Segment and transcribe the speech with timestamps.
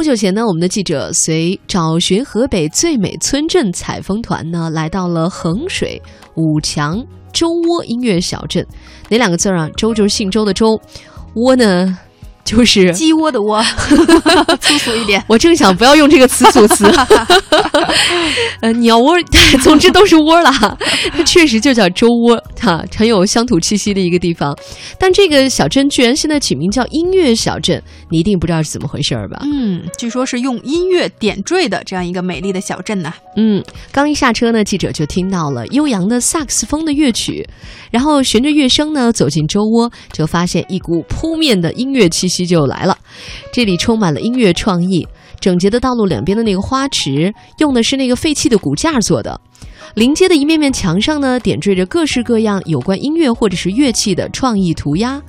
[0.00, 6.00] 不久前呢，我们的记者随找寻河北最美村镇采风团呢，来到了衡水
[6.36, 8.66] 武强周窝音乐小镇。
[9.10, 9.68] 哪两个字儿啊？
[9.76, 10.80] 周就是姓周的周，
[11.34, 11.98] 窝呢？
[12.44, 13.62] 就是鸡窝的窝，
[14.60, 15.22] 粗俗一点。
[15.28, 16.84] 我正想不要用这个词组词，
[18.60, 19.14] 呃，鸟窝，
[19.62, 20.76] 总之都是窝了哈。
[21.12, 24.56] 它确实就叫周窝，哈，很有乡土气息的一个地方。
[24.98, 29.40] 但这个小镇居然现在起名叫音乐小镇，你一定不知道是怎么回事儿吧？
[29.44, 33.14] 嗯，据说是用音乐点缀的这样一个美丽的小镇呐。
[33.36, 37.48] 嗯，刚一下车呢，记者就听到了悠扬的萨克斯风的乐曲，
[37.92, 42.39] 然后循着乐声呢走进周窝，就发现一股扑面的音乐气息。
[42.46, 42.96] 就来了，
[43.52, 45.06] 这里充满了音乐创意。
[45.40, 49.40] 整洁的道路两边的那个花池，用的是那个废弃的骨架做的。
[49.94, 55.20] 临街的一面面墙上呢，点缀着各式各样有关音乐或者是乐器的创意涂鸦。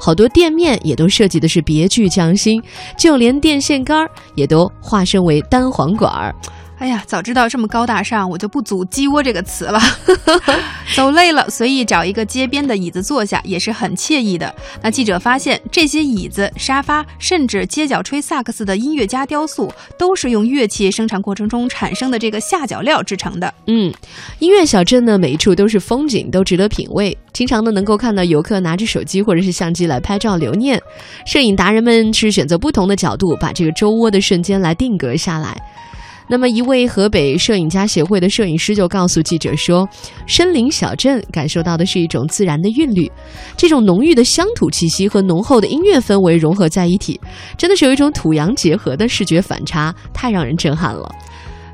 [0.00, 2.60] 好多店面也都设计的是别具匠心，
[2.98, 6.34] 就连电线杆儿也都化身为单簧管儿。
[6.80, 9.78] 哎呀，早知道这么高大上，我就不组“鸡窝”这个词了。
[10.96, 14.52] 走累了，随意找一个街边的椅子坐下，也是很惬意的。
[14.80, 23.52] 那记者发现，这些椅子、沙发，甚至街角吹萨克斯的音乐家雕塑，都是用乐器生产过程中产生的这个下脚料制成的。
[23.66, 23.92] 嗯，
[24.38, 27.14] 音乐小镇呢，每一处都是风景，都值得品味。
[27.34, 30.80] 经常呢，能够看到游客拿着手机或者是相机来拍照留念。
[31.26, 35.54] 摄影达人们是选择不同的角度，把这个周窝的瞬间来定格下来。
[36.30, 39.88] 那么，一位河北摄影家协会的摄影师就告诉记者说
[40.28, 43.10] ：“深林小镇感受到的是一种自然的韵律，
[43.56, 47.20] 这种浓郁的乡土气息和浓厚的音乐氛围融合在一起，
[47.58, 51.12] 真的是有一种土洋结合的视觉反差，太让人震撼了。”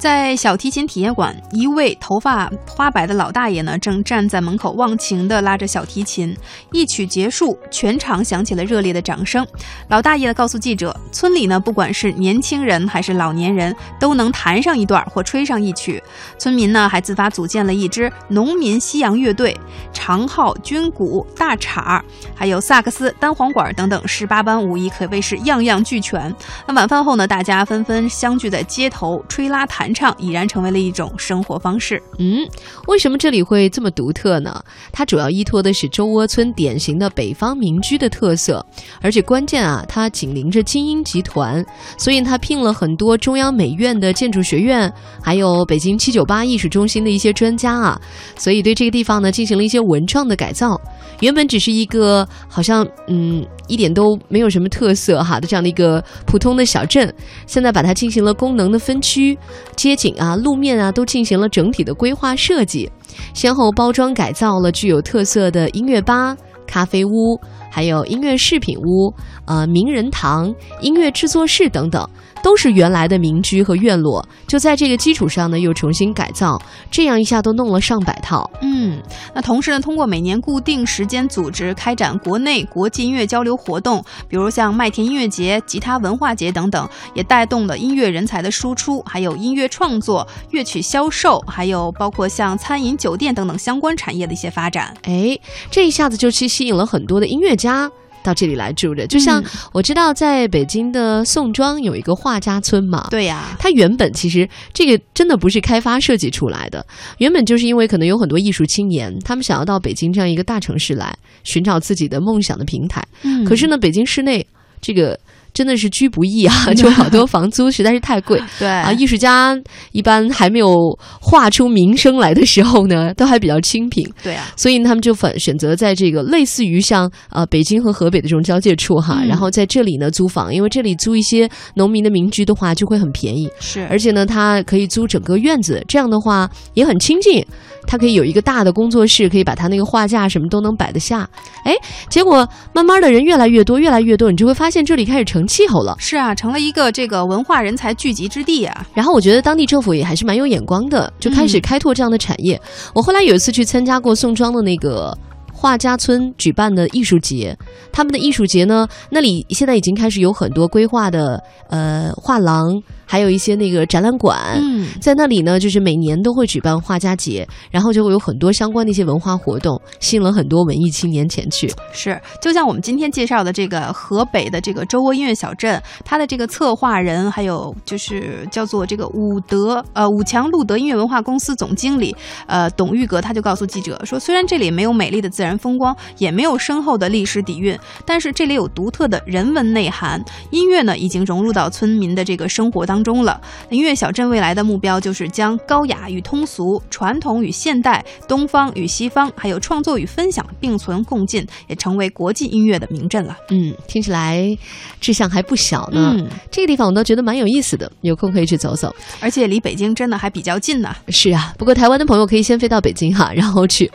[0.00, 6.34] 在小提琴体验馆，一位头发花白的老大爷呢，正站在门口忘情地拉着小提琴。
[6.72, 9.46] 一曲结束，全场响起了热烈的掌声。
[9.88, 16.02] 老大爷告诉记者，村里呢，不管是年轻人还是老年人，都能弹上一段或吹上一曲。
[16.38, 19.54] 村民呢，还自发组建了一支农民西洋乐队，
[19.92, 22.00] 长号、军鼓、大镲，
[22.34, 26.34] 还有萨克斯、单簧管等等，十八般武艺可谓是样样俱全。
[26.66, 29.89] 那晚饭后呢，大家纷纷相聚在街头，吹拉弹。
[29.92, 32.02] 唱已然成为了一种生活方式。
[32.18, 32.46] 嗯，
[32.86, 34.62] 为什么这里会这么独特呢？
[34.92, 38.64] 它主要依托的是周窝村典型的北方民居的特色，
[39.00, 41.64] 而且关键啊，它紧邻着精英集团，
[41.98, 44.92] 所以它聘了很多中央美院的建筑学院，
[45.22, 48.00] 还有北京七九八艺术中心的一些专家啊，
[48.36, 50.80] 所以对这个地方呢进行了一些文创的改造。
[51.20, 57.12] 原本只是一个好像嗯一点都没有什么特色哈的这样的一个普通的小镇，
[57.46, 59.38] 现在把它进行了功能的分区。
[59.76, 62.90] 街景啊，路面啊，都进行了整体的规划设计，
[63.32, 66.36] 先后包装改造了具有特色的音乐吧、
[66.66, 69.14] 咖啡屋，还有音乐饰品屋、
[69.46, 72.06] 呃名人堂、音乐制作室等等。
[72.42, 78.50] 都是原来的民居和院落，就在这个基础上呢，又重新改造，这样一下都弄了上百套。
[78.62, 79.00] 嗯，
[79.34, 94.94] 那同时呢，通过每年固定时间组织开展国内国际音乐交流活动，比如像麦田音乐节、吉他文化节等等，也带动了音乐人才的输出，还有音乐创作、乐曲销售，还有包括像餐饮、酒店等等相关产业的一些发展。
[95.02, 95.38] 哎，
[95.70, 97.90] 这一下子就去吸引了很多的音乐家。
[98.22, 99.42] 到这里来住着，就像
[99.72, 103.06] 我知道，在北京的宋庄有一个画家村嘛。
[103.10, 106.84] 对呀，它原本其实这个真的不是开发设计出来的，
[107.18, 113.04] 原本就是因为可能有很多艺术青年，他们想要到北京这样一个大城市来寻找自己的梦想的平台。
[113.22, 114.46] 嗯，可是呢，北京市内
[114.80, 115.18] 这个。
[115.52, 118.40] 真的是居不易啊， 就好多房租实在是太贵。
[118.58, 119.56] 对啊，艺术家
[119.92, 124.08] 一般还没有画出名声来的时候呢， 都还比较清贫。
[124.22, 133.48] 对啊，所以他们就反选择在这个类似于像呃北京和河北的这种交界处哈，然后在这里呢租房，因为这里租一些农民的民居的话就会很便宜。
[133.60, 137.44] 是，而且呢，它可以租整个院子，这样的话也很清静。
[137.86, 141.28] 他可以有一个大的工作室，可以把他那个画架什么都能摆得下。
[141.64, 141.74] 哎，
[142.08, 145.94] 结果慢慢的人越来越多，越来越多，你就会发现这里开始成气候了。
[145.98, 148.86] 是啊，成了一个这个文化人才聚集之地啊。
[148.94, 152.60] 然后我觉得当地政府也还是蛮有眼光的，就开始开拓这样的产业。
[152.94, 155.16] 我后来有一次去参加过宋庄的那个
[155.60, 157.54] 画家村举办的艺术节，
[157.92, 162.82] 他们的艺术节呢，那里现在已经开始有很多规划的呃画廊。
[163.04, 171.68] 还有一些那个展览馆，嗯在那里呢，就是每年都会举办画家节，然后就会有很多相关的一些文化活动，吸引了很多文艺青年前去。
[171.92, 182.14] 是，就像我们今天介绍的这个河北的这个周窝音乐小镇，它的这个策划人，还有就是叫做这个武德呃武强路德音乐文化公司总经理
[182.46, 185.49] 呃董玉格，他就告诉记者说，虽然这里没有美丽的自然。
[185.50, 187.76] 然风光，也没有深厚的历史底蕴，
[188.06, 190.22] 但是这里有独特的人文内涵。
[190.52, 193.40] 音乐呢，已经融入到村民的这个生活当中了。
[193.68, 203.36] 音乐小镇未来的目标就是将高雅与通俗、传统与现代、东方与西方，还有创作与分享并存共进，也成为国际音乐的名镇了。
[203.50, 204.56] 嗯，听起来
[205.00, 206.14] 志向还不小呢。
[206.16, 208.94] 嗯，这个地方我都觉得蛮有意思的，有空可以去走走。
[209.18, 210.94] 而且离北京真的还比较近呢。
[211.08, 213.90] 是啊，不过台湾的朋友可以先飞到北京哈，然后去